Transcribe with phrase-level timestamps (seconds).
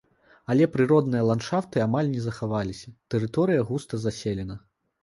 [0.53, 4.61] Але прыродныя ландшафты амаль не захаваліся, тэрыторыя густа заселена.